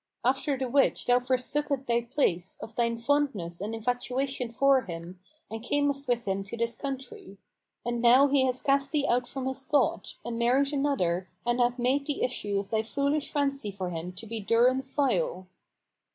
[0.25, 5.19] After the which thou forsookest thy place, of thine fondness and infatuation for him,
[5.51, 7.37] and camest with him to this country.
[7.85, 11.77] And now he hath cast thee out from his thought and married another and hath
[11.77, 15.45] made the issue of thy foolish fancy for him to be durance vile."